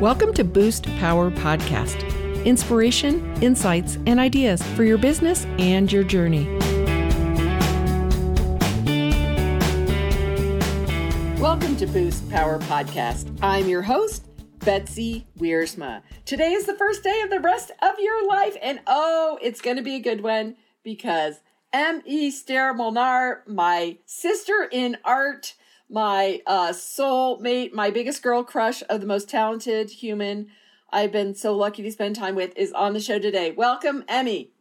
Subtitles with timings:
[0.00, 2.04] Welcome to Boost Power Podcast
[2.44, 6.44] inspiration, insights, and ideas for your business and your journey.
[11.40, 13.36] Welcome to Boost Power Podcast.
[13.42, 14.28] I'm your host,
[14.60, 16.02] Betsy Wiersma.
[16.24, 19.78] Today is the first day of the rest of your life, and oh, it's going
[19.78, 20.54] to be a good one
[20.84, 21.40] because
[21.72, 22.30] M.E.
[22.30, 25.54] Stair Molnar, my sister in art,
[25.90, 30.48] my uh, soulmate, my biggest girl crush of the most talented human
[30.90, 33.50] I've been so lucky to spend time with, is on the show today.
[33.50, 34.52] Welcome, Emmy.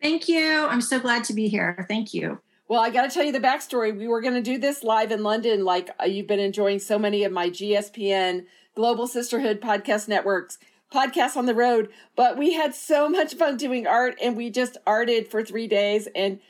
[0.00, 0.66] Thank you.
[0.66, 1.84] I'm so glad to be here.
[1.88, 2.40] Thank you.
[2.68, 3.96] Well, I got to tell you the backstory.
[3.96, 6.98] We were going to do this live in London, like uh, you've been enjoying so
[6.98, 10.58] many of my GSPN Global Sisterhood podcast networks
[10.92, 11.90] podcasts on the road.
[12.16, 16.08] But we had so much fun doing art, and we just arted for three days,
[16.14, 16.40] and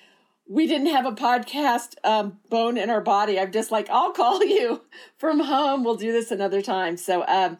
[0.53, 3.41] we didn't have a podcast um, bone in our body.
[3.41, 4.83] I'm just like, I'll call you
[5.17, 5.83] from home.
[5.83, 6.99] We'll do this another time.
[6.99, 7.57] So um,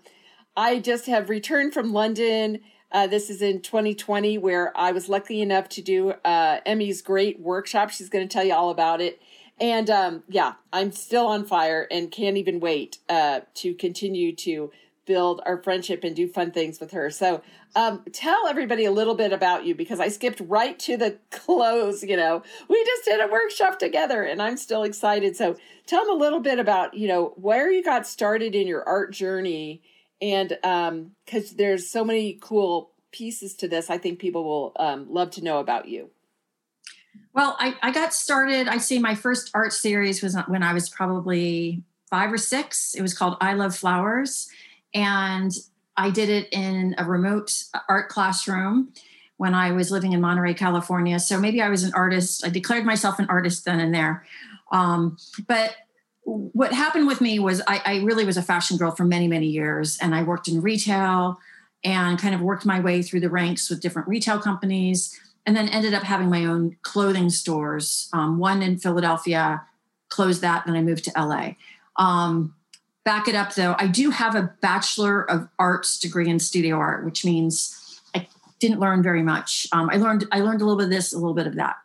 [0.57, 2.61] I just have returned from London.
[2.91, 7.41] Uh, this is in 2020, where I was lucky enough to do uh, Emmy's great
[7.41, 7.89] workshop.
[7.89, 9.23] She's going to tell you all about it.
[9.59, 14.71] And um, yeah, I'm still on fire and can't even wait uh, to continue to
[15.05, 17.11] build our friendship and do fun things with her.
[17.11, 17.43] So,
[17.75, 22.03] um, tell everybody a little bit about you because I skipped right to the close.
[22.03, 25.37] You know, we just did a workshop together and I'm still excited.
[25.37, 28.87] So, tell them a little bit about, you know, where you got started in your
[28.87, 29.83] art journey.
[30.21, 35.13] And because um, there's so many cool pieces to this, I think people will um,
[35.13, 36.11] love to know about you.
[37.35, 40.89] Well, I, I got started, I say my first art series was when I was
[40.89, 42.95] probably five or six.
[42.95, 44.49] It was called I Love Flowers
[44.95, 45.53] and
[45.97, 47.53] I did it in a remote
[47.89, 48.93] art classroom
[49.37, 51.19] when I was living in Monterey, California.
[51.19, 52.47] So maybe I was an artist.
[52.47, 54.25] I declared myself an artist then and there.
[54.71, 55.75] Um, but
[56.25, 59.49] what happened with me was I, I, really was a fashion girl for many, many
[59.49, 59.99] years.
[60.01, 61.39] And I worked in retail
[61.85, 65.69] and kind of worked my way through the ranks with different retail companies and then
[65.69, 68.09] ended up having my own clothing stores.
[68.13, 69.63] Um, one in Philadelphia,
[70.09, 71.55] closed that, then I moved to LA.
[71.97, 72.55] Um,
[73.05, 73.75] back it up though.
[73.79, 78.29] I do have a Bachelor of Arts degree in studio art, which means I
[78.61, 79.67] didn't learn very much.
[79.73, 81.77] Um, I learned I learned a little bit of this, a little bit of that.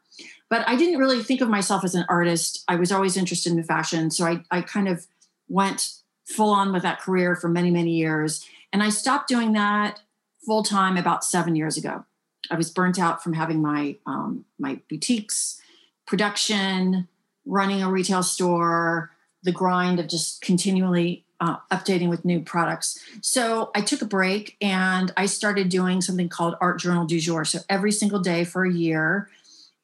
[0.50, 2.64] But I didn't really think of myself as an artist.
[2.68, 4.12] I was always interested in fashion.
[4.12, 5.06] So I, I kind of
[5.50, 5.90] went
[6.26, 8.46] full on with that career for many, many years.
[8.72, 10.00] And I stopped doing that
[10.46, 12.06] full time about seven years ago.
[12.50, 15.62] I was burnt out from having my um, my boutiques,
[16.06, 17.08] production,
[17.46, 19.12] running a retail store,
[19.48, 23.00] the grind of just continually uh, updating with new products.
[23.22, 27.46] So I took a break and I started doing something called Art Journal du Jour.
[27.46, 29.30] So every single day for a year.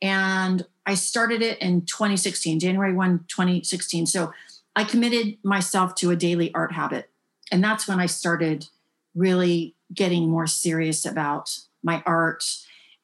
[0.02, 4.06] And I started it in 2016, January 1, 2016.
[4.06, 4.34] So
[4.76, 7.10] I committed myself to a daily art habit.
[7.50, 8.68] And that's when I started
[9.16, 12.44] really getting more serious about my art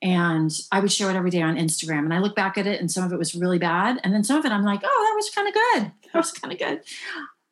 [0.02, 2.00] and I would show it every day on Instagram.
[2.00, 4.24] And I look back at it, and some of it was really bad, and then
[4.24, 5.92] some of it I'm like, oh, that was kind of good.
[6.14, 6.82] That was kind of good.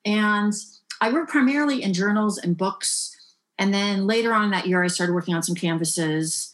[0.05, 0.53] And
[1.01, 3.13] I work primarily in journals and books.
[3.59, 6.53] And then later on that year, I started working on some canvases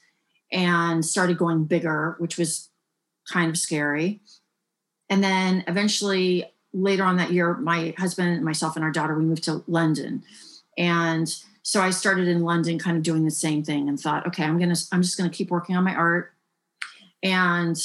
[0.52, 2.70] and started going bigger, which was
[3.32, 4.22] kind of scary.
[5.10, 9.44] And then eventually, later on that year, my husband, myself, and our daughter, we moved
[9.44, 10.24] to London.
[10.78, 11.34] And
[11.64, 14.60] so I started in London kind of doing the same thing and thought, okay, I'm
[14.60, 16.34] to, I'm just to keep working on my art.
[17.24, 17.78] And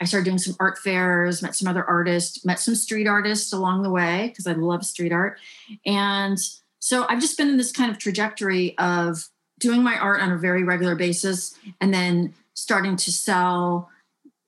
[0.00, 3.82] I started doing some art fairs, met some other artists, met some street artists along
[3.82, 5.38] the way because I love street art.
[5.84, 6.38] And
[6.80, 9.28] so I've just been in this kind of trajectory of
[9.60, 13.90] doing my art on a very regular basis and then starting to sell.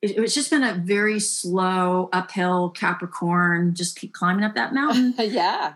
[0.00, 5.14] it's just been a very slow uphill Capricorn, just keep climbing up that mountain.
[5.18, 5.74] yeah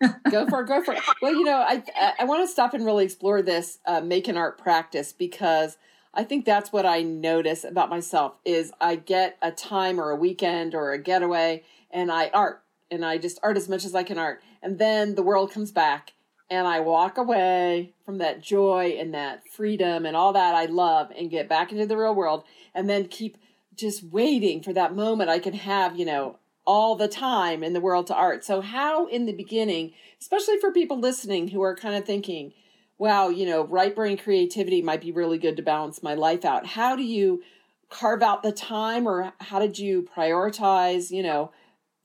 [0.30, 0.68] go for it.
[0.68, 1.00] Go for it.
[1.20, 1.82] Well, you know, I
[2.18, 5.76] I want to stop and really explore this uh, make an art practice because
[6.12, 10.16] I think that's what I notice about myself is I get a time or a
[10.16, 14.02] weekend or a getaway and I art and I just art as much as I
[14.02, 16.14] can art and then the world comes back
[16.50, 21.12] and I walk away from that joy and that freedom and all that I love
[21.16, 22.42] and get back into the real world
[22.74, 23.38] and then keep
[23.76, 27.80] just waiting for that moment I can have, you know, all the time in the
[27.80, 28.44] world to art.
[28.44, 32.52] So, how in the beginning, especially for people listening who are kind of thinking,
[32.98, 36.66] wow, you know, right brain creativity might be really good to balance my life out,
[36.66, 37.42] how do you
[37.88, 41.50] carve out the time or how did you prioritize, you know,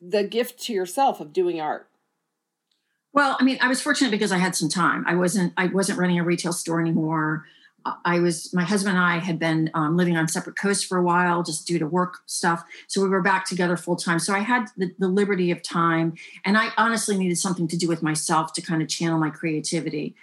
[0.02, 1.90] the gift to yourself of doing art?
[3.14, 5.06] Well, I mean, I was fortunate because I had some time.
[5.08, 7.46] I wasn't I wasn't running a retail store anymore.
[8.04, 11.04] I was my husband and I had been um, living on separate coasts for a
[11.04, 12.64] while just due to work stuff.
[12.88, 14.18] So we were back together full time.
[14.18, 17.88] So I had the, the, liberty of time, and I honestly needed something to do
[17.88, 20.16] with myself to kind of channel my creativity.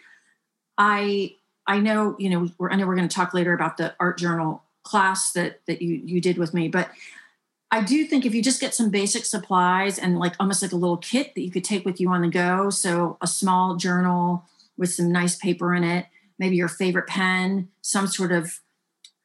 [0.76, 1.37] I
[1.67, 4.19] I know you know we're, I know we're going to talk later about the art
[4.19, 6.91] journal class that that you you did with me, but
[7.70, 10.76] I do think if you just get some basic supplies and like almost like a
[10.76, 14.44] little kit that you could take with you on the go, so a small journal
[14.76, 16.06] with some nice paper in it,
[16.38, 18.61] maybe your favorite pen, some sort of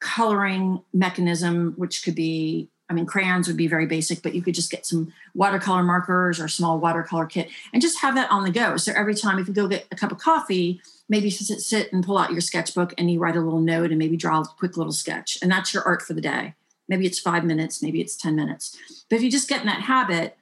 [0.00, 4.54] coloring mechanism, which could be, I mean, crayons would be very basic, but you could
[4.54, 8.50] just get some watercolor markers or small watercolor kit and just have that on the
[8.50, 8.76] go.
[8.76, 12.04] So every time if you go get a cup of coffee, maybe sit, sit and
[12.04, 14.76] pull out your sketchbook and you write a little note and maybe draw a quick
[14.76, 15.38] little sketch.
[15.42, 16.54] And that's your art for the day.
[16.88, 18.76] Maybe it's five minutes, maybe it's 10 minutes.
[19.10, 20.36] But if you just get in that habit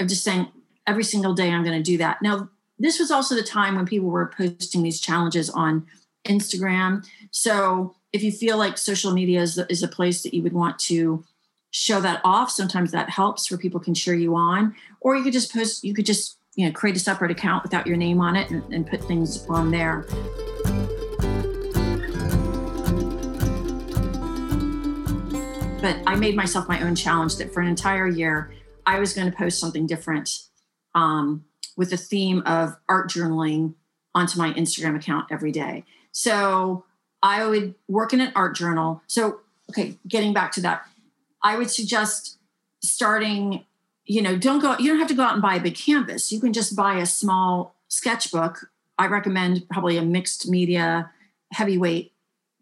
[0.00, 0.48] of just saying,
[0.86, 2.20] every single day I'm going to do that.
[2.22, 5.86] Now, this was also the time when people were posting these challenges on
[6.24, 7.06] Instagram.
[7.30, 10.78] So if you feel like social media is, is a place that you would want
[10.80, 11.24] to
[11.70, 14.74] show that off, sometimes that helps where people can cheer you on.
[15.00, 17.86] Or you could just post, you could just, you know, create a separate account without
[17.86, 20.06] your name on it and, and put things on there.
[25.84, 28.54] but I made myself my own challenge that for an entire year,
[28.86, 30.30] I was going to post something different
[30.94, 31.44] um,
[31.76, 33.74] with the theme of art journaling
[34.14, 35.84] onto my Instagram account every day.
[36.14, 36.84] So
[37.22, 39.02] I would work in an art journal.
[39.08, 39.40] So,
[39.70, 40.86] okay, getting back to that,
[41.42, 42.38] I would suggest
[42.82, 43.64] starting,
[44.06, 46.30] you know, don't go, you don't have to go out and buy a big canvas.
[46.30, 48.70] You can just buy a small sketchbook.
[48.96, 51.10] I recommend probably a mixed media,
[51.52, 52.12] heavyweight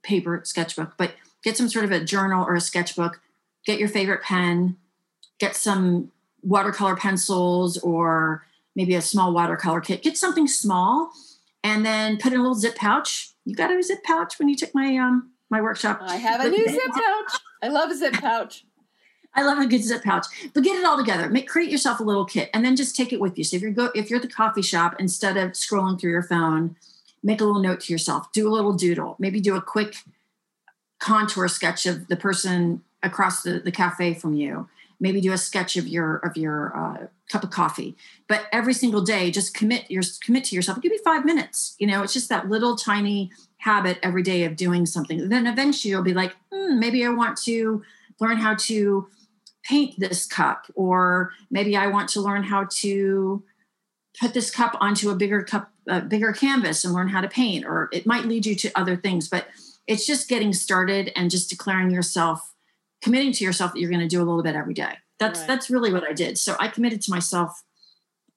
[0.03, 1.13] paper sketchbook, but
[1.45, 3.21] get some sort of a journal or a sketchbook,
[3.67, 4.77] get your favorite pen,
[5.39, 6.11] get some
[6.43, 10.03] watercolor pencils or maybe a small watercolor kit.
[10.03, 11.13] Get something small
[11.63, 13.32] and then put in a little zip pouch.
[13.45, 15.99] You got a zip pouch when you took my um my workshop.
[16.03, 17.41] I have a new zip pouch.
[17.63, 18.65] I love a zip pouch.
[19.35, 20.27] I love a good zip pouch.
[20.53, 21.29] But get it all together.
[21.29, 23.45] Make create yourself a little kit and then just take it with you.
[23.45, 26.23] So if you're go if you're at the coffee shop, instead of scrolling through your
[26.23, 26.77] phone,
[27.23, 28.31] make a little note to yourself.
[28.33, 29.17] Do a little doodle.
[29.19, 29.97] Maybe do a quick
[30.99, 34.69] contour sketch of the person across the, the cafe from you
[35.03, 37.97] maybe do a sketch of your of your uh, cup of coffee.
[38.29, 40.81] But every single day just commit your commit to yourself.
[40.81, 44.57] Give me five minutes you know it's just that little tiny habit every day of
[44.57, 45.29] doing something.
[45.29, 47.83] Then eventually you'll be like hmm, maybe i want to
[48.21, 49.09] learn how to
[49.65, 53.43] paint this cup or maybe i want to learn how to
[54.21, 57.65] put this cup onto a bigger cup a bigger canvas and learn how to paint
[57.65, 59.29] or it might lead you to other things.
[59.29, 59.49] But
[59.87, 62.52] it's just getting started and just declaring yourself
[63.03, 64.95] committing to yourself that you're going to do a little bit every day.
[65.19, 65.49] That's right.
[65.49, 66.39] that's really what i did.
[66.39, 67.63] So i committed to myself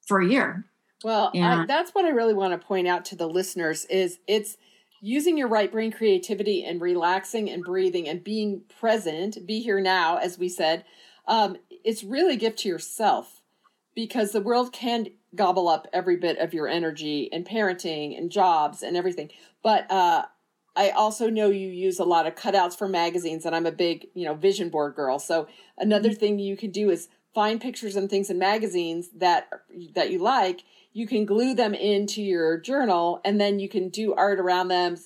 [0.06, 0.64] for a year.
[1.04, 4.56] Well I, that's what i really want to point out to the listeners is it's
[5.00, 10.16] using your right brain creativity and relaxing and breathing and being present be here now
[10.16, 10.84] as we said
[11.28, 13.42] um, it's really a gift to yourself
[13.94, 18.82] because the world can gobble up every bit of your energy and parenting and jobs
[18.82, 19.30] and everything.
[19.62, 20.26] But uh,
[20.76, 24.08] I also know you use a lot of cutouts for magazines, and I'm a big,
[24.14, 25.18] you know, vision board girl.
[25.18, 26.18] So another mm-hmm.
[26.18, 29.48] thing you can do is find pictures and things in magazines that
[29.94, 30.62] that you like.
[30.92, 34.96] You can glue them into your journal, and then you can do art around them,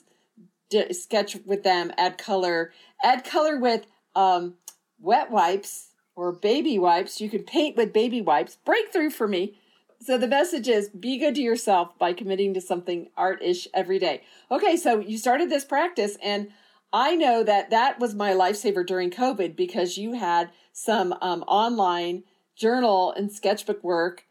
[0.68, 2.72] d- sketch with them, add color,
[3.02, 4.54] add color with um,
[5.00, 7.20] wet wipes or baby wipes.
[7.20, 8.58] You can paint with baby wipes.
[8.64, 9.58] Breakthrough for me.
[10.02, 14.22] So the message is be good to yourself by committing to something art-ish every day.
[14.50, 16.48] Okay, so you started this practice and
[16.92, 22.24] I know that that was my lifesaver during COVID because you had some um, online
[22.56, 24.24] journal and sketchbook work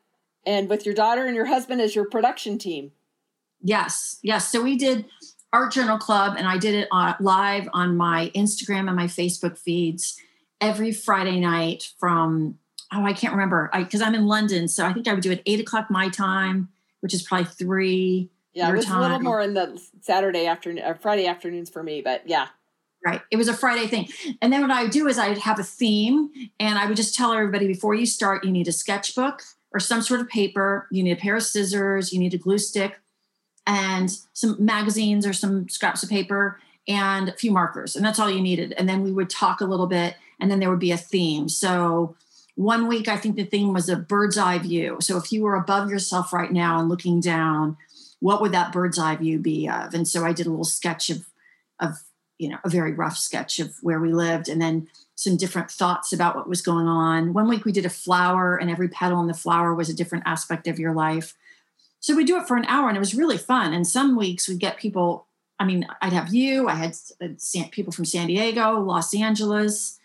[0.45, 2.91] and with your daughter and your husband as your production team.
[3.61, 4.51] Yes, yes.
[4.51, 5.05] So we did
[5.53, 9.57] Art Journal Club and I did it on, live on my Instagram and my Facebook
[9.57, 10.17] feeds
[10.59, 12.57] every Friday night from
[12.93, 13.69] oh, I can't remember.
[13.73, 16.09] I because I'm in London, so I think I would do it eight o'clock my
[16.09, 16.69] time,
[17.01, 18.29] which is probably three.
[18.53, 18.99] Yeah, it was time.
[18.99, 22.47] a little more in the Saturday afternoon or uh, Friday afternoons for me, but yeah.
[23.05, 23.21] Right.
[23.31, 24.09] It was a Friday thing.
[24.41, 27.15] And then what I would do is I'd have a theme and I would just
[27.15, 29.41] tell everybody before you start, you need a sketchbook
[29.71, 32.57] or some sort of paper, you need a pair of scissors, you need a glue
[32.57, 32.99] stick,
[33.65, 37.95] and some magazines or some scraps of paper and a few markers.
[37.95, 38.73] And that's all you needed.
[38.77, 41.47] And then we would talk a little bit and then there would be a theme.
[41.47, 42.15] So
[42.59, 44.97] one week, I think the theme was a bird's eye view.
[44.99, 47.77] So if you were above yourself right now and looking down,
[48.19, 49.93] what would that bird's eye view be of?
[49.93, 51.25] And so I did a little sketch of,
[51.79, 52.03] of
[52.37, 56.11] you know, a very rough sketch of where we lived, and then some different thoughts
[56.11, 57.31] about what was going on.
[57.31, 60.25] One week we did a flower, and every petal in the flower was a different
[60.27, 61.35] aspect of your life.
[62.01, 63.73] So we do it for an hour, and it was really fun.
[63.73, 65.27] And some weeks we'd get people.
[65.59, 66.67] I mean, I'd have you.
[66.67, 67.27] I had uh,
[67.71, 69.98] people from San Diego, Los Angeles,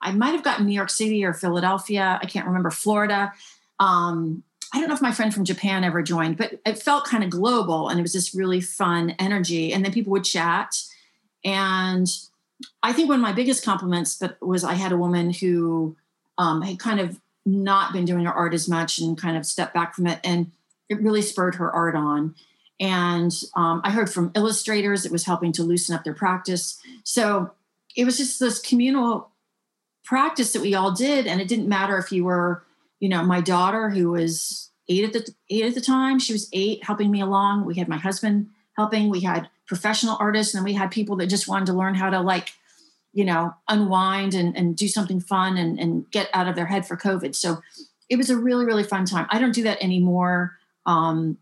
[0.00, 2.18] I might have gotten New York City or Philadelphia.
[2.22, 3.32] I can't remember Florida.
[3.80, 7.24] Um, I don't know if my friend from Japan ever joined, but it felt kind
[7.24, 9.72] of global and it was this really fun energy.
[9.72, 10.82] And then people would chat.
[11.44, 12.08] And
[12.82, 15.96] I think one of my biggest compliments but was I had a woman who
[16.38, 19.72] um, had kind of not been doing her art as much and kind of stepped
[19.72, 20.18] back from it.
[20.24, 20.50] And
[20.88, 22.34] it really spurred her art on.
[22.78, 26.78] And um, I heard from illustrators, it was helping to loosen up their practice.
[27.04, 27.52] So
[27.96, 29.30] it was just this communal
[30.06, 31.26] practice that we all did.
[31.26, 32.64] And it didn't matter if you were,
[33.00, 36.48] you know, my daughter who was eight at the eight at the time, she was
[36.52, 37.66] eight helping me along.
[37.66, 41.48] We had my husband helping, we had professional artists, and we had people that just
[41.48, 42.52] wanted to learn how to like,
[43.12, 46.86] you know, unwind and, and do something fun and, and get out of their head
[46.86, 47.34] for COVID.
[47.34, 47.60] So
[48.08, 49.26] it was a really, really fun time.
[49.30, 51.38] I don't do that anymore um,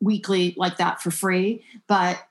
[0.00, 2.22] weekly like that for free, but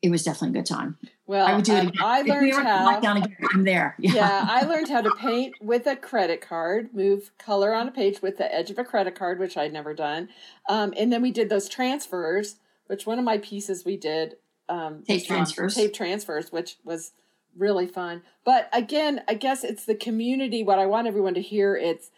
[0.00, 0.98] it was definitely a good time.
[1.26, 2.02] Well, I would do it again.
[2.02, 3.00] I learned we how.
[3.00, 3.94] Down again, I'm there.
[4.00, 4.14] Yeah.
[4.14, 8.20] yeah, I learned how to paint with a credit card, move color on a page
[8.20, 10.28] with the edge of a credit card, which I'd never done,
[10.68, 12.56] um, and then we did those transfers.
[12.86, 14.36] Which one of my pieces we did
[14.68, 17.12] um, tape transfers, tape transfers, which was
[17.56, 18.22] really fun.
[18.44, 20.62] But again, I guess it's the community.
[20.62, 22.10] What I want everyone to hear it's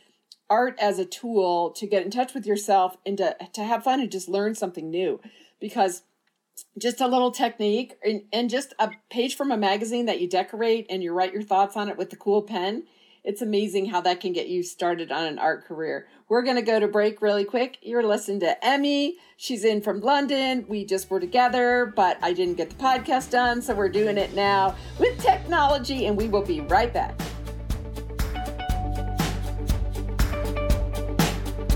[0.50, 4.00] art as a tool to get in touch with yourself and to, to have fun
[4.00, 5.20] and just learn something new
[5.60, 6.02] because
[6.78, 10.86] just a little technique and, and just a page from a magazine that you decorate
[10.90, 12.84] and you write your thoughts on it with the cool pen.
[13.22, 16.06] It's amazing how that can get you started on an art career.
[16.28, 17.78] We're going to go to break really quick.
[17.80, 19.16] You're listening to emmy.
[19.36, 20.66] She's in from london.
[20.68, 24.34] We just were together but i didn't get the podcast done so we're doing it
[24.34, 27.18] now with technology and we will be right back.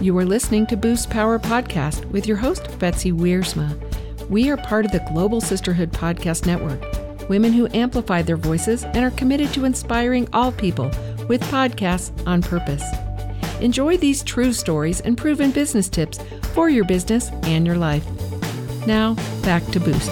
[0.01, 3.88] You are listening to Boost Power Podcast with your host, Betsy Wiersma.
[4.29, 8.99] We are part of the Global Sisterhood Podcast Network, women who amplify their voices and
[8.99, 10.91] are committed to inspiring all people
[11.29, 12.85] with podcasts on purpose.
[13.63, 16.19] Enjoy these true stories and proven business tips
[16.53, 18.05] for your business and your life.
[18.87, 20.11] Now, back to Boost.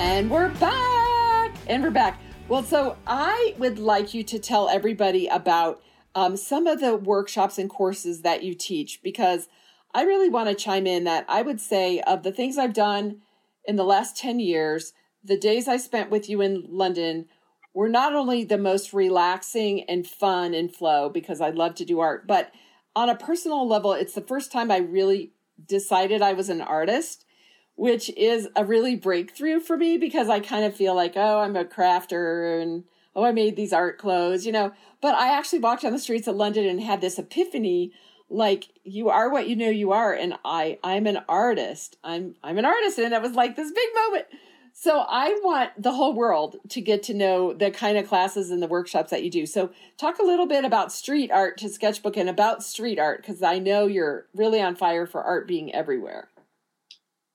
[0.00, 1.54] And we're back.
[1.66, 2.18] And we're back.
[2.48, 5.82] Well, so I would like you to tell everybody about
[6.14, 9.48] um, some of the workshops and courses that you teach because
[9.94, 13.20] I really want to chime in that I would say of the things I've done
[13.64, 17.26] in the last 10 years, the days I spent with you in London
[17.74, 22.00] were not only the most relaxing and fun and flow because I love to do
[22.00, 22.52] art, but
[22.96, 25.32] on a personal level, it's the first time I really
[25.64, 27.24] decided I was an artist
[27.80, 31.56] which is a really breakthrough for me because I kind of feel like, oh, I'm
[31.56, 32.84] a crafter and
[33.20, 34.72] oh, I made these art clothes, you know.
[35.00, 37.92] But I actually walked on the streets of London and had this epiphany
[38.30, 41.96] like you are what you know you are and I I'm an artist.
[42.04, 44.26] I'm I'm an artist and it was like this big moment.
[44.72, 48.62] So I want the whole world to get to know the kind of classes and
[48.62, 49.44] the workshops that you do.
[49.44, 53.42] So talk a little bit about street art to sketchbook and about street art because
[53.42, 56.28] I know you're really on fire for art being everywhere.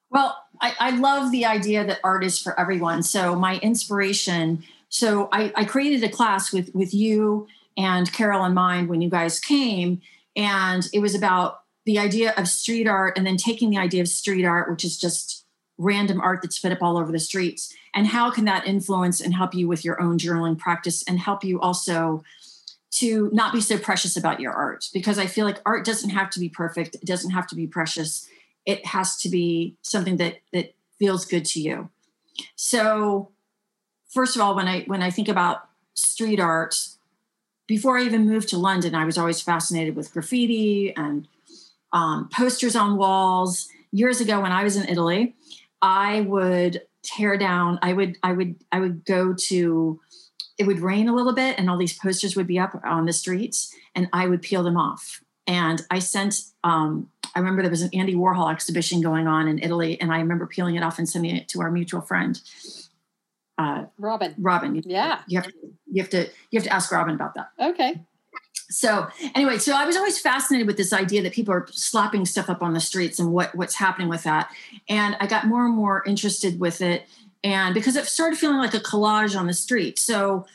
[0.09, 3.03] Well, I, I, love the idea that art is for everyone.
[3.03, 4.63] So my inspiration.
[4.89, 9.09] So I, I created a class with with you and Carol in mind when you
[9.09, 10.01] guys came,
[10.35, 14.07] and it was about the idea of street art, and then taking the idea of
[14.07, 15.45] street art, which is just
[15.77, 19.35] random art that's put up all over the streets, and how can that influence and
[19.35, 22.23] help you with your own journaling practice, and help you also
[22.91, 24.87] to not be so precious about your art?
[24.93, 26.95] Because I feel like art doesn't have to be perfect.
[26.95, 28.25] It doesn't have to be precious.
[28.65, 31.89] It has to be something that that feels good to you.
[32.55, 33.31] So
[34.15, 36.87] first of all when i when i think about street art
[37.67, 41.27] before i even moved to london i was always fascinated with graffiti and
[41.93, 43.69] um, posters on walls.
[43.91, 45.35] Years ago when i was in italy
[45.81, 49.99] i would tear down i would i would i would go to
[50.57, 53.13] it would rain a little bit and all these posters would be up on the
[53.13, 55.21] streets and i would peel them off.
[55.47, 59.59] And i sent um, I remember there was an Andy Warhol exhibition going on in
[59.59, 62.41] Italy, and I remember peeling it off and sending it to our mutual friend,
[63.57, 64.35] uh, Robin.
[64.37, 65.53] Robin, yeah, you have to
[65.91, 67.49] you have to you have to ask Robin about that.
[67.59, 68.01] Okay.
[68.69, 72.49] So anyway, so I was always fascinated with this idea that people are slapping stuff
[72.49, 74.49] up on the streets and what what's happening with that,
[74.89, 77.07] and I got more and more interested with it,
[77.43, 80.45] and because it started feeling like a collage on the street, so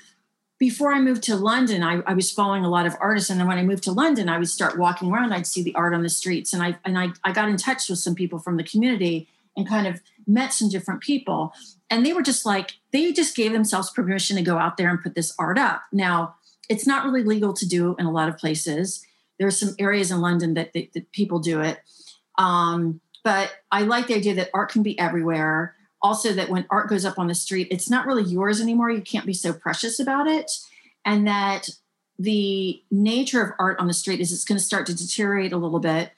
[0.61, 3.31] before I moved to London, I, I, was following a lot of artists.
[3.31, 5.75] And then when I moved to London, I would start walking around, I'd see the
[5.75, 6.53] art on the streets.
[6.53, 9.27] And I and I, I got in touch with some people from the community
[9.57, 11.55] and kind of met some different people.
[11.91, 15.03] And they were just like, they just gave themselves permission to go out there and
[15.03, 15.83] put this art up.
[15.93, 16.37] Now,
[16.69, 19.05] it's not really legal to do in a lot of places.
[19.39, 21.81] There are some areas in London that, that, that people do it.
[22.39, 26.89] Um, but I like the idea that art can be everywhere also that when art
[26.89, 30.01] goes up on the street it's not really yours anymore you can't be so precious
[30.01, 30.51] about it
[31.05, 31.69] and that
[32.21, 35.57] the nature of art on the street is it's going to start to deteriorate a
[35.57, 36.11] little bit.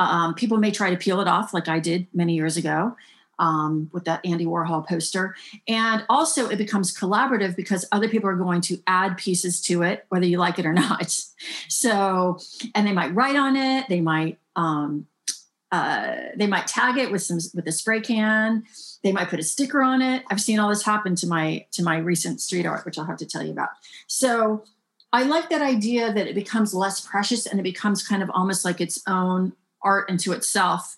[0.00, 2.96] Um, people may try to peel it off, like I did many years ago
[3.38, 5.34] um, with that Andy Warhol poster.
[5.68, 10.06] And also, it becomes collaborative because other people are going to add pieces to it,
[10.08, 11.16] whether you like it or not.
[11.68, 12.38] So,
[12.74, 13.88] and they might write on it.
[13.88, 15.06] They might um,
[15.72, 18.64] uh, they might tag it with some with a spray can.
[19.02, 20.22] They might put a sticker on it.
[20.30, 23.18] I've seen all this happen to my to my recent street art, which I'll have
[23.18, 23.70] to tell you about.
[24.06, 24.64] So.
[25.12, 28.64] I like that idea that it becomes less precious and it becomes kind of almost
[28.64, 30.96] like its own art into itself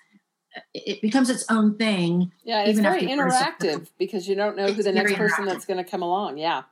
[0.75, 2.32] it becomes its own thing.
[2.44, 5.88] Yeah, it's very interactive because you don't know who the next person that's going to
[5.88, 6.38] come along.
[6.38, 6.62] Yeah.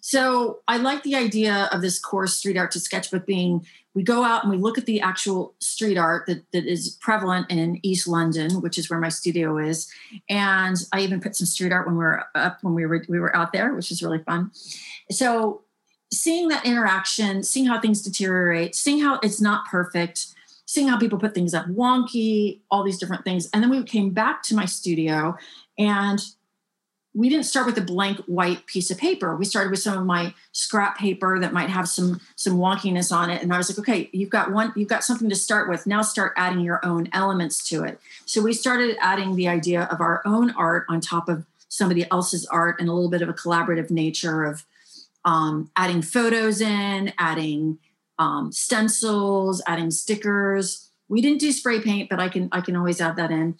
[0.00, 4.24] So I like the idea of this course, Street Art to Sketchbook, being we go
[4.24, 8.08] out and we look at the actual street art that, that is prevalent in East
[8.08, 9.90] London, which is where my studio is.
[10.28, 13.20] And I even put some street art when we were up when we were we
[13.20, 14.50] were out there, which is really fun.
[15.10, 15.62] So
[16.12, 20.26] seeing that interaction, seeing how things deteriorate, seeing how it's not perfect,
[20.66, 23.48] seeing how people put things up wonky, all these different things.
[23.52, 25.36] And then we came back to my studio
[25.78, 26.20] and
[27.16, 29.36] we didn't start with a blank white piece of paper.
[29.36, 33.30] We started with some of my scrap paper that might have some some wonkiness on
[33.30, 33.40] it.
[33.40, 35.86] And I was like, okay, you've got one, you've got something to start with.
[35.86, 38.00] Now start adding your own elements to it.
[38.26, 42.46] So we started adding the idea of our own art on top of somebody else's
[42.46, 44.64] art and a little bit of a collaborative nature of
[45.24, 47.78] um, adding photos in, adding
[48.18, 50.90] um, stencils, adding stickers.
[51.08, 53.56] We didn't do spray paint, but I can I can always add that in.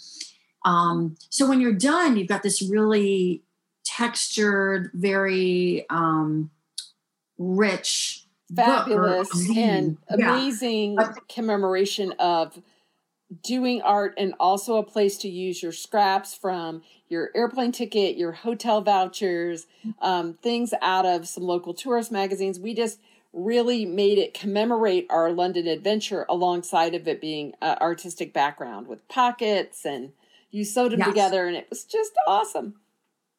[0.65, 3.43] Um, so when you're done, you've got this really
[3.85, 6.51] textured, very um,
[7.39, 11.13] rich, fabulous, and amazing yeah.
[11.29, 12.61] commemoration of
[13.43, 18.33] doing art and also a place to use your scraps from your airplane ticket, your
[18.33, 19.67] hotel vouchers,
[20.01, 22.59] um, things out of some local tourist magazines.
[22.59, 23.01] We just
[23.35, 29.07] really made it commemorate our London adventure alongside of it being an artistic background with
[29.09, 30.13] pockets and
[30.51, 31.09] you sewed them yes.
[31.09, 32.77] together and it was just awesome.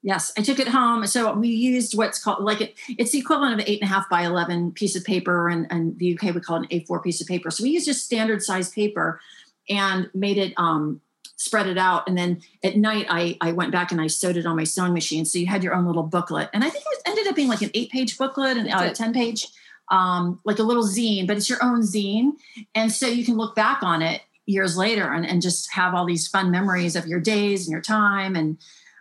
[0.03, 1.07] Yes, I took it home.
[1.07, 3.93] So we used what's called like it, it's the equivalent of an eight and a
[3.93, 5.49] half by 11 piece of paper.
[5.49, 7.49] And, and the UK would call it an A4 piece of paper.
[7.49, 9.19] So we used just standard size paper
[9.67, 11.01] and made it, um,
[11.37, 12.07] spread it out.
[12.07, 14.93] And then at night, I, I went back and I sewed it on my sewing
[14.93, 15.25] machine.
[15.25, 16.51] So you had your own little booklet.
[16.53, 18.91] And I think it ended up being like an eight page booklet and uh, a
[18.91, 19.47] 10 page
[19.89, 22.33] um, like a little zine, but it's your own zine.
[22.73, 26.05] And so you can look back on it years later and, and just have all
[26.05, 28.35] these fun memories of your days and your time.
[28.35, 28.57] And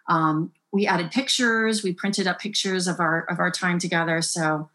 [0.08, 4.20] um, we added pictures, we printed up pictures of our of our time together.
[4.22, 4.68] So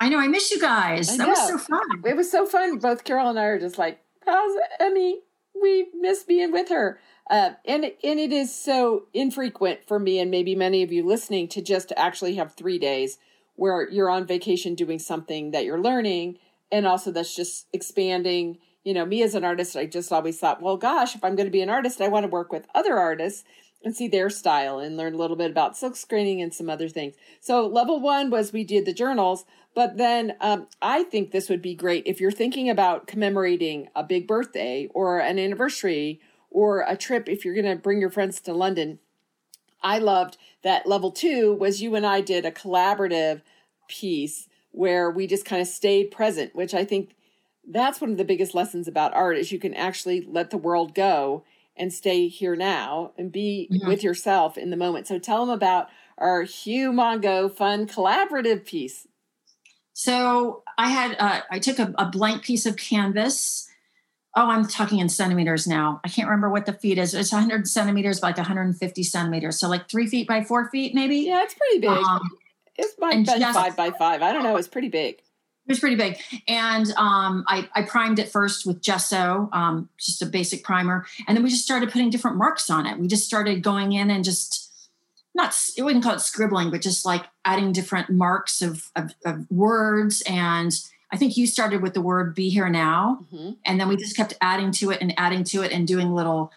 [0.00, 1.10] I know I miss you guys.
[1.10, 1.30] I that know.
[1.30, 2.02] was so fun.
[2.04, 2.78] It was so fun.
[2.78, 5.20] Both Carol and I are just like, how's Emmy?
[5.60, 7.00] We miss being with her.
[7.28, 11.48] Uh, and and it is so infrequent for me and maybe many of you listening
[11.48, 13.18] to just actually have three days
[13.56, 16.38] where you're on vacation doing something that you're learning
[16.70, 18.58] and also that's just expanding.
[18.84, 21.48] You know me as an artist i just always thought well gosh if i'm going
[21.48, 23.42] to be an artist i want to work with other artists
[23.82, 26.88] and see their style and learn a little bit about silk screening and some other
[26.88, 27.14] things.
[27.40, 29.44] So level one was we did the journals
[29.76, 34.02] but then um, i think this would be great if you're thinking about commemorating a
[34.02, 38.40] big birthday or an anniversary or a trip if you're going to bring your friends
[38.40, 38.98] to london
[39.82, 43.42] I loved that level two was you and I did a collaborative
[43.88, 47.14] piece where we just kind of stayed present, which I think
[47.68, 50.94] that's one of the biggest lessons about art is you can actually let the world
[50.94, 51.44] go
[51.76, 53.88] and stay here now and be mm-hmm.
[53.88, 55.06] with yourself in the moment.
[55.06, 59.06] So tell them about our Hugh Mongo fun collaborative piece.
[59.92, 63.65] So I had uh, I took a, a blank piece of canvas
[64.36, 66.00] oh, I'm talking in centimeters now.
[66.04, 67.14] I can't remember what the feet is.
[67.14, 69.58] It's 100 centimeters by like 150 centimeters.
[69.58, 71.16] So like three feet by four feet, maybe.
[71.16, 71.90] Yeah, it's pretty big.
[71.90, 72.30] Um,
[72.76, 74.20] it's like just, five by five.
[74.20, 74.56] I don't know.
[74.56, 75.14] It's pretty big.
[75.14, 76.18] It was pretty big.
[76.46, 81.06] And um, I, I, primed it first with gesso, um, just a basic primer.
[81.26, 82.98] And then we just started putting different marks on it.
[82.98, 84.70] We just started going in and just
[85.34, 89.50] not, it wouldn't call it scribbling, but just like adding different marks of, of, of
[89.50, 90.72] words and
[91.12, 93.24] I think you started with the word be here now.
[93.32, 93.50] Mm-hmm.
[93.64, 96.52] And then we just kept adding to it and adding to it and doing little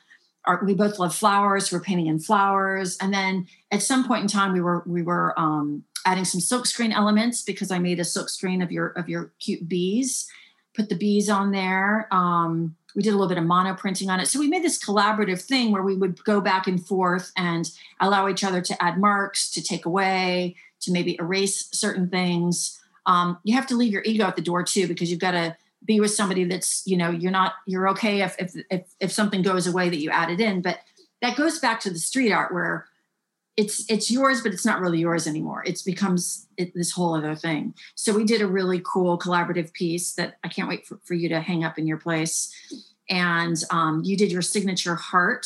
[0.46, 0.66] art.
[0.66, 1.72] We both love flowers.
[1.72, 2.98] We're painting in flowers.
[2.98, 6.94] And then at some point in time, we were, we were, um, adding some silkscreen
[6.94, 10.28] elements because I made a silkscreen of your, of your cute bees,
[10.74, 12.08] put the bees on there.
[12.12, 14.28] Um, we did a little bit of mono printing on it.
[14.28, 18.28] So we made this collaborative thing where we would go back and forth and allow
[18.28, 23.56] each other to add marks, to take away, to maybe erase certain things um, you
[23.56, 26.12] have to leave your ego at the door too because you've got to be with
[26.12, 29.89] somebody that's you know you're not you're okay if if if, if something goes away
[29.89, 30.80] that you added in but
[31.22, 32.86] that goes back to the street art where
[33.60, 35.63] it's it's yours, but it's not really yours anymore.
[35.65, 37.74] It becomes it, this whole other thing.
[37.93, 41.28] So we did a really cool collaborative piece that I can't wait for, for you
[41.28, 42.54] to hang up in your place.
[43.10, 45.45] And um, you did your signature heart.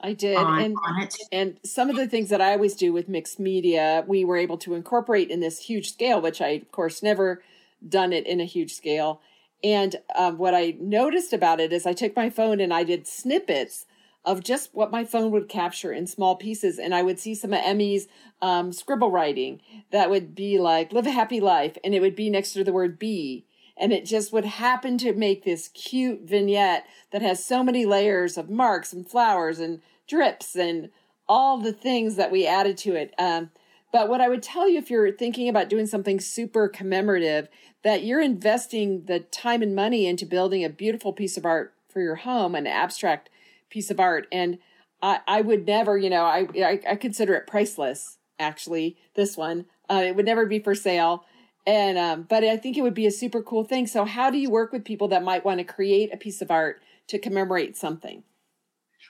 [0.00, 3.08] I did, on, and on and some of the things that I always do with
[3.08, 7.02] mixed media, we were able to incorporate in this huge scale, which I of course
[7.02, 7.42] never
[7.86, 9.20] done it in a huge scale.
[9.62, 13.06] And um, what I noticed about it is I took my phone and I did
[13.06, 13.86] snippets
[14.24, 16.78] of just what my phone would capture in small pieces.
[16.78, 18.08] And I would see some of Emmy's
[18.42, 21.76] um, scribble writing that would be like, live a happy life.
[21.82, 23.46] And it would be next to the word be.
[23.80, 28.36] And it just would happen to make this cute vignette that has so many layers
[28.36, 30.90] of marks and flowers and drips and
[31.28, 33.14] all the things that we added to it.
[33.18, 33.50] Um,
[33.92, 37.48] but what I would tell you if you're thinking about doing something super commemorative,
[37.84, 42.00] that you're investing the time and money into building a beautiful piece of art for
[42.00, 43.30] your home, an abstract
[43.70, 44.26] piece of art.
[44.32, 44.58] And
[45.00, 49.66] I, I would never, you know, I, I, I consider it priceless, actually, this one.
[49.88, 51.24] Uh, it would never be for sale.
[51.66, 53.86] And, um, but I think it would be a super cool thing.
[53.86, 56.50] So, how do you work with people that might want to create a piece of
[56.50, 58.22] art to commemorate something?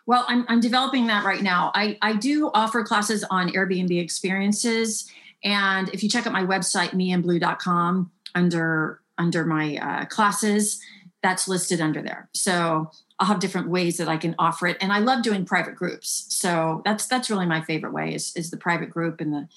[0.06, 1.70] Well, I'm, I'm developing that right now.
[1.74, 5.10] I, I do offer classes on Airbnb experiences.
[5.44, 10.80] And if you check out my website, meandblue.com, under under my uh, classes,
[11.22, 12.28] that's listed under there.
[12.32, 14.76] So I'll have different ways that I can offer it.
[14.80, 16.26] And I love doing private groups.
[16.30, 19.48] So that's that's really my favorite way is, is the private group and the,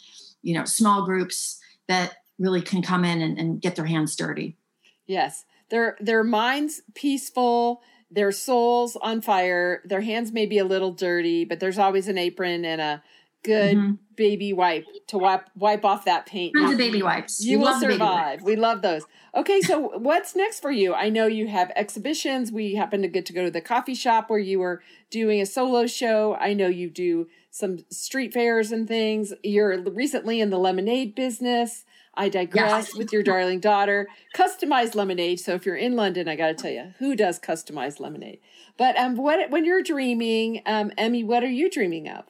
[0.41, 4.57] you know, small groups that really can come in and, and get their hands dirty.
[5.05, 5.45] Yes.
[5.69, 11.45] Their their minds peaceful, their souls on fire, their hands may be a little dirty,
[11.45, 13.03] but there's always an apron and a
[13.43, 13.93] good mm-hmm.
[14.15, 16.53] baby wipe to wipe wipe off that paint.
[16.55, 17.43] Tons of baby wipes.
[17.43, 18.41] You we will survive.
[18.41, 19.03] We love those.
[19.35, 20.93] Okay, so what's next for you?
[20.93, 22.51] I know you have exhibitions.
[22.51, 25.45] We happen to get to go to the coffee shop where you were doing a
[25.45, 26.35] solo show.
[26.35, 29.33] I know you do some street fairs and things.
[29.43, 31.85] You're recently in the lemonade business.
[32.13, 32.95] I digress yes.
[32.95, 34.07] with your darling daughter.
[34.35, 35.39] Customized lemonade.
[35.39, 38.39] So if you're in London, I got to tell you, who does customized lemonade?
[38.77, 42.25] But um, what when you're dreaming, um, Emmy, what are you dreaming of?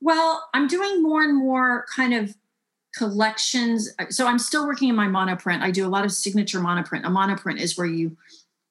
[0.00, 2.36] Well, I'm doing more and more kind of
[2.96, 3.90] collections.
[4.10, 5.62] So I'm still working in my monoprint.
[5.62, 7.04] I do a lot of signature monoprint.
[7.04, 8.16] A monoprint is where you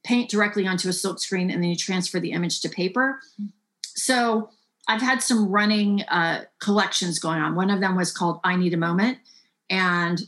[0.04, 3.20] paint directly onto a silk screen and then you transfer the image to paper.
[3.84, 4.50] So
[4.88, 7.56] I've had some running uh, collections going on.
[7.56, 9.20] One of them was called I Need a Moment.
[9.74, 10.22] And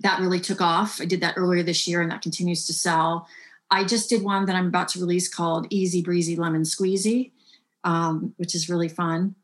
[0.00, 1.00] that really took off.
[1.00, 3.28] I did that earlier this year and that continues to sell.
[3.70, 7.32] I just did one that I'm about to release called Easy Breezy Lemon Squeezy,
[7.84, 9.34] um, which is really fun.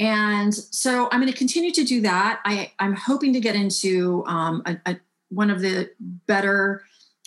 [0.00, 2.40] And so I'm going to continue to do that.
[2.44, 4.96] I, I'm hoping to get into um, a, a,
[5.28, 5.90] one of the
[6.26, 6.82] better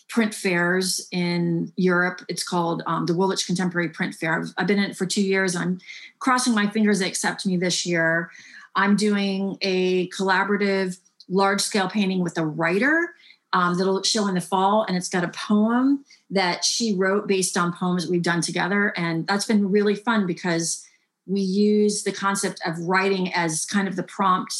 [0.09, 2.21] print fairs in Europe.
[2.27, 4.41] It's called um, the Woolwich Contemporary Print Fair.
[4.41, 5.55] I've, I've, been in it for two years.
[5.55, 5.79] I'm
[6.19, 8.29] crossing my fingers they accept me this year.
[8.75, 10.99] I'm doing a collaborative
[11.29, 13.13] large scale painting with a writer
[13.53, 17.57] um, that'll show in the fall, and it's got a poem that she wrote based
[17.57, 18.93] on poems we've done together.
[18.95, 20.85] And that's been really fun because
[21.25, 24.53] we use the concept of writing as kind of the prompt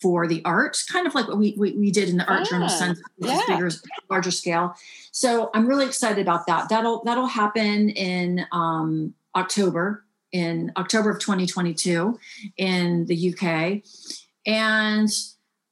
[0.00, 2.66] for the art, kind of like what we, we, we did in the art journal
[2.66, 3.40] ah, sense, yeah.
[3.48, 3.70] bigger,
[4.10, 4.74] larger scale.
[5.12, 6.68] So I'm really excited about that.
[6.68, 12.18] That'll that'll happen in um, October, in October of 2022
[12.56, 13.82] in the UK.
[14.46, 15.08] And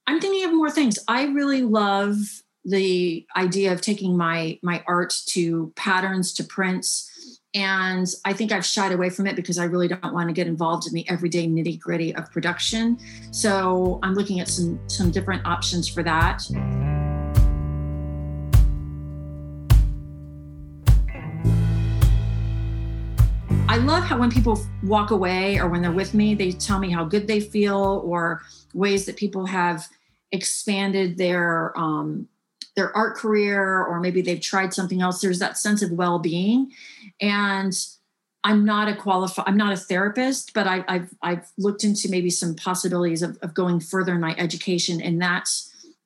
[0.07, 0.99] I'm thinking of more things.
[1.07, 2.17] I really love
[2.65, 8.65] the idea of taking my my art to patterns, to prints, and I think I've
[8.65, 11.47] shied away from it because I really don't want to get involved in the everyday
[11.47, 12.97] nitty gritty of production.
[13.31, 16.43] So I'm looking at some some different options for that.
[23.73, 26.91] I love how when people walk away or when they're with me, they tell me
[26.91, 28.43] how good they feel or
[28.75, 29.87] ways that people have
[30.31, 32.27] expanded their um,
[32.75, 35.21] their art career or maybe they've tried something else.
[35.21, 36.71] There's that sense of well-being.
[37.19, 37.75] And
[38.45, 42.29] i'm not a qualified i'm not a therapist but I, have i've looked into maybe
[42.29, 45.49] some possibilities of, of going further in my education in that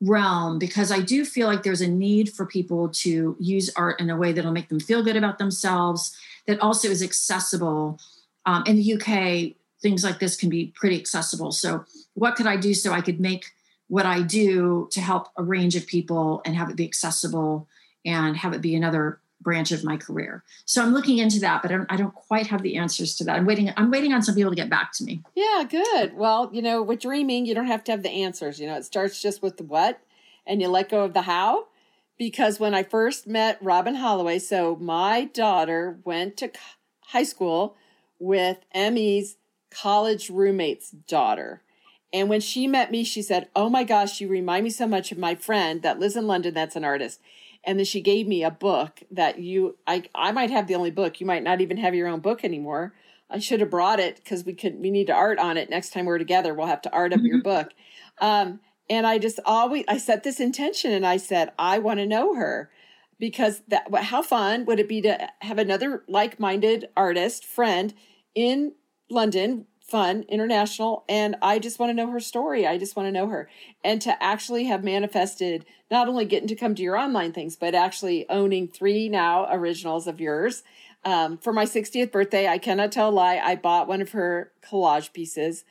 [0.01, 4.11] realm because i do feel like there's a need for people to use art in
[4.11, 6.15] a way that'll make them feel good about themselves
[6.47, 7.99] that also is accessible
[8.45, 12.55] um, in the uk things like this can be pretty accessible so what could i
[12.55, 13.45] do so i could make
[13.87, 17.67] what I do to help a range of people and have it be accessible
[18.05, 20.43] and have it be another branch of my career.
[20.65, 23.23] So I'm looking into that, but I don't, I don't, quite have the answers to
[23.25, 23.35] that.
[23.35, 23.71] I'm waiting.
[23.77, 25.21] I'm waiting on some people to get back to me.
[25.35, 26.15] Yeah, good.
[26.15, 28.59] Well, you know, with dreaming, you don't have to have the answers.
[28.59, 30.01] You know, it starts just with the what,
[30.45, 31.67] and you let go of the how.
[32.17, 36.51] Because when I first met Robin Holloway, so my daughter went to
[37.07, 37.75] high school
[38.19, 39.37] with Emmy's
[39.69, 41.61] college roommate's daughter.
[42.13, 45.11] And when she met me, she said, Oh my gosh, you remind me so much
[45.11, 47.19] of my friend that lives in London that's an artist.
[47.63, 50.91] And then she gave me a book that you, I, I might have the only
[50.91, 51.19] book.
[51.19, 52.93] You might not even have your own book anymore.
[53.29, 55.91] I should have brought it because we could, we need to art on it next
[55.91, 56.53] time we're together.
[56.53, 57.71] We'll have to art up your book.
[58.19, 62.05] Um, and I just always, I set this intention and I said, I want to
[62.05, 62.69] know her
[63.19, 67.93] because that, how fun would it be to have another like minded artist friend
[68.35, 68.73] in
[69.09, 72.67] London fun, international, and I just want to know her story.
[72.67, 73.49] I just want to know her.
[73.83, 77.73] And to actually have manifested not only getting to come to your online things, but
[77.73, 80.63] actually owning three now originals of yours.
[81.05, 84.51] Um, for my 60th birthday, I cannot tell a lie, I bought one of her
[84.61, 85.63] collage pieces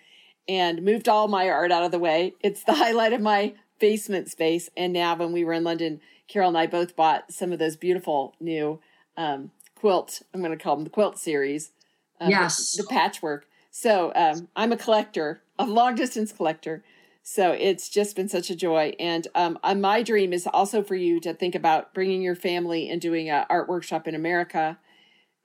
[0.48, 2.34] and moved all my art out of the way.
[2.40, 4.70] It's the highlight of my basement space.
[4.76, 7.76] And now, when we were in London, Carol and I both bought some of those
[7.76, 8.80] beautiful new
[9.16, 10.22] um, quilt.
[10.32, 11.72] I'm going to call them the quilt series.
[12.20, 12.72] Um, yes.
[12.72, 13.46] The, the patchwork
[13.78, 16.82] so um, I'm a collector, a long distance collector.
[17.22, 18.94] So it's just been such a joy.
[18.98, 22.88] And um, uh, my dream is also for you to think about bringing your family
[22.88, 24.78] and doing an art workshop in America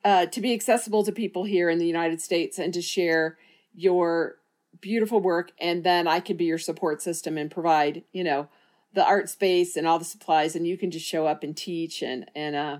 [0.05, 3.37] uh, to be accessible to people here in the United States and to share
[3.75, 4.37] your
[4.79, 5.51] beautiful work.
[5.59, 8.47] And then I could be your support system and provide, you know,
[8.93, 12.01] the art space and all the supplies, and you can just show up and teach.
[12.01, 12.77] And and uh,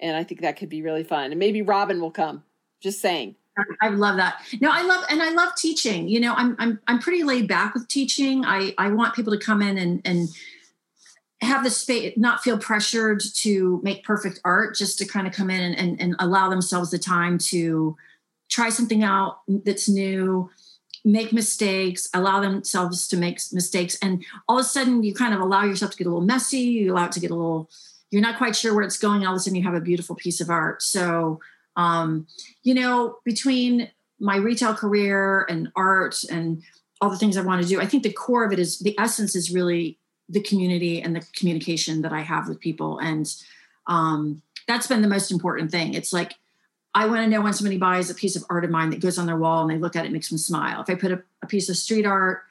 [0.00, 1.30] and I think that could be really fun.
[1.30, 2.44] And maybe Robin will come.
[2.80, 3.36] Just saying.
[3.82, 4.40] I love that.
[4.60, 6.08] No, I love and I love teaching.
[6.08, 8.44] You know, I'm I'm I'm pretty laid back with teaching.
[8.44, 10.28] I I want people to come in and and
[11.42, 15.50] have the space, not feel pressured to make perfect art, just to kind of come
[15.50, 17.96] in and, and, and allow themselves the time to
[18.50, 20.50] try something out that's new,
[21.04, 25.40] make mistakes, allow themselves to make mistakes, and all of a sudden you kind of
[25.40, 26.60] allow yourself to get a little messy.
[26.60, 27.70] You allow it to get a little.
[28.10, 29.24] You're not quite sure where it's going.
[29.24, 30.82] All of a sudden you have a beautiful piece of art.
[30.82, 31.40] So
[31.76, 32.26] um,
[32.62, 36.62] you know, between my retail career and art and
[37.00, 38.98] all the things I want to do, I think the core of it is the
[38.98, 42.98] essence is really the community and the communication that I have with people.
[42.98, 43.32] And
[43.86, 45.94] um, that's been the most important thing.
[45.94, 46.34] It's like,
[46.94, 49.18] I want to know when somebody buys a piece of art of mine that goes
[49.18, 50.82] on their wall and they look at it, makes them smile.
[50.82, 52.42] If I put a, a piece of street art,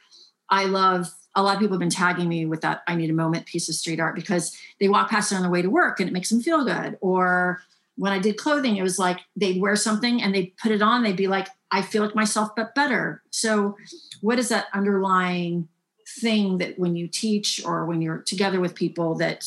[0.50, 3.14] I love a lot of people have been tagging me with that I need a
[3.14, 6.00] moment piece of street art because they walk past it on their way to work
[6.00, 6.98] and it makes them feel good.
[7.02, 7.62] Or
[7.96, 11.04] when I did clothing, it was like they'd wear something and they'd put it on,
[11.04, 13.22] they'd be like, I feel like myself, but better.
[13.30, 13.78] So,
[14.22, 15.68] what is that underlying
[16.08, 19.46] thing that when you teach or when you're together with people that,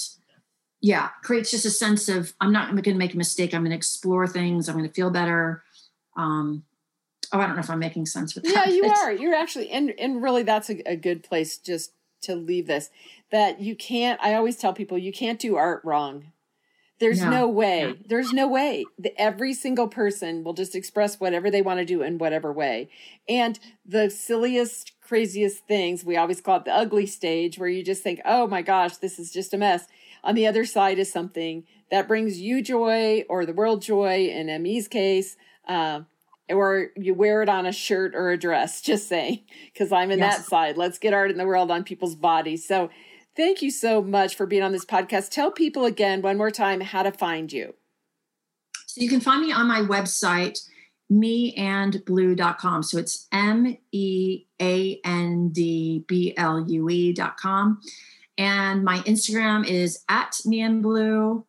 [0.83, 3.55] yeah, creates just a sense of, I'm not going to make a mistake.
[3.55, 4.68] I'm going to explore things.
[4.68, 5.62] I'm going to feel better.
[6.16, 6.64] Um,
[7.33, 8.66] oh, I don't know if I'm making sense with that.
[8.66, 9.12] Yeah, you are.
[9.12, 11.92] You're actually, and, and really that's a, a good place just
[12.23, 12.90] to leave this
[13.31, 16.33] that you can't, I always tell people, you can't do art wrong
[17.03, 17.31] there's yeah.
[17.31, 17.88] no way.
[17.88, 17.95] Yeah.
[18.07, 18.85] There's no way.
[18.97, 22.90] The, every single person will just express whatever they want to do in whatever way.
[23.29, 28.05] And the silliest, craziest things, we always call it the ugly stage, where you just
[28.05, 29.88] think, oh my gosh, this is just a mess.
[30.25, 34.49] On the other side is something that brings you joy or the world joy in
[34.49, 35.37] Emmy's case.
[35.67, 36.03] Uh,
[36.49, 39.41] or you wear it on a shirt or a dress, just saying,
[39.73, 40.39] because I'm in yes.
[40.39, 40.77] that side.
[40.77, 42.67] Let's get art in the world on people's bodies.
[42.67, 42.91] So
[43.35, 45.31] Thank you so much for being on this podcast.
[45.31, 47.75] Tell people again, one more time, how to find you.
[48.87, 50.59] So you can find me on my website,
[51.11, 52.83] meandblue.com.
[52.83, 57.81] So it's M E A N D B L U E.com.
[58.38, 61.45] And my Instagram is at meandblue.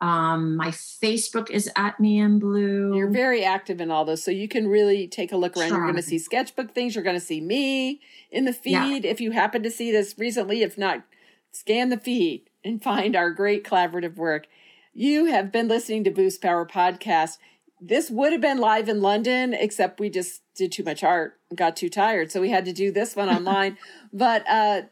[0.00, 2.94] Um, my Facebook is at me in blue.
[2.94, 5.68] You're very active in all those, so you can really take a look around.
[5.68, 5.78] Sure.
[5.78, 6.94] You're going to see sketchbook things.
[6.94, 8.00] You're going to see me
[8.30, 9.04] in the feed.
[9.04, 9.10] Yeah.
[9.10, 11.04] If you happen to see this recently, if not,
[11.52, 14.46] scan the feed and find our great collaborative work.
[14.92, 17.38] You have been listening to Boost Power Podcast.
[17.80, 21.58] This would have been live in London, except we just did too much art and
[21.58, 23.78] got too tired, so we had to do this one online.
[24.12, 24.82] but uh,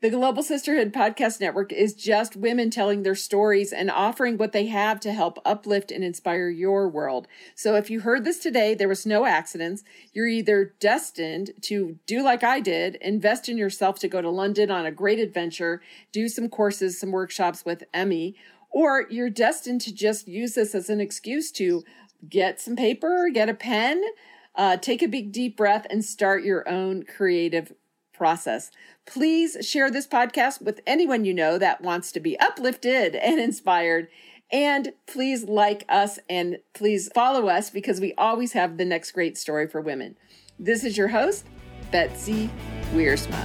[0.00, 4.64] the Global Sisterhood Podcast Network is just women telling their stories and offering what they
[4.66, 7.28] have to help uplift and inspire your world.
[7.54, 9.84] So if you heard this today, there was no accidents.
[10.14, 14.70] You're either destined to do like I did, invest in yourself to go to London
[14.70, 15.82] on a great adventure,
[16.12, 18.36] do some courses, some workshops with Emmy,
[18.70, 21.84] or you're destined to just use this as an excuse to
[22.26, 24.02] get some paper, get a pen,
[24.54, 27.74] uh, take a big deep breath, and start your own creative
[28.20, 28.70] process.
[29.06, 34.08] Please share this podcast with anyone you know that wants to be uplifted and inspired.
[34.52, 39.38] And please like us and please follow us because we always have the next great
[39.38, 40.18] story for women.
[40.58, 41.46] This is your host,
[41.90, 42.50] Betsy
[42.92, 43.42] Wiersma.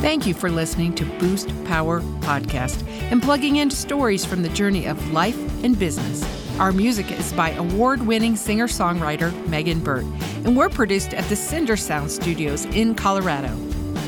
[0.00, 4.86] Thank you for listening to Boost Power Podcast and plugging into stories from the journey
[4.86, 6.39] of life and business.
[6.60, 10.04] Our music is by award winning singer songwriter Megan Burtt,
[10.44, 13.56] and we're produced at the Cinder Sound Studios in Colorado.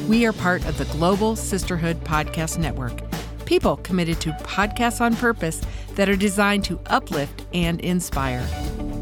[0.06, 3.00] We are part of the Global Sisterhood Podcast Network,
[3.46, 5.62] people committed to podcasts on purpose
[5.94, 8.46] that are designed to uplift and inspire.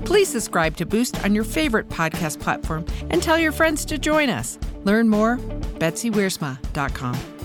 [0.04, 4.30] Please subscribe to Boost on your favorite podcast platform and tell your friends to join
[4.30, 4.60] us.
[4.84, 5.38] Learn more,
[5.80, 7.39] betsywiersma.com.